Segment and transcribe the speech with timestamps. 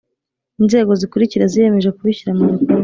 [0.61, 2.73] Inzego zikurikira ziyimeje kubishyira mu bikorwa